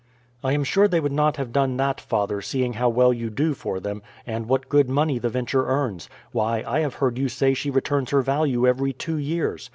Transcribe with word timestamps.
"I 0.43 0.53
am 0.53 0.63
sure 0.63 0.87
they 0.87 0.99
would 0.99 1.11
not 1.11 1.37
have 1.37 1.51
done 1.53 1.77
that, 1.77 2.01
father, 2.01 2.41
seeing 2.41 2.73
how 2.73 2.89
well 2.89 3.13
you 3.13 3.29
do 3.29 3.53
for 3.53 3.79
them, 3.79 4.01
and 4.25 4.47
what 4.47 4.67
good 4.67 4.89
money 4.89 5.19
the 5.19 5.29
Venture 5.29 5.67
earns. 5.67 6.09
Why, 6.31 6.63
I 6.65 6.79
have 6.79 6.95
heard 6.95 7.19
you 7.19 7.29
say 7.29 7.53
she 7.53 7.69
returns 7.69 8.09
her 8.09 8.23
value 8.23 8.65
every 8.65 8.93
two 8.93 9.17
years. 9.19 9.69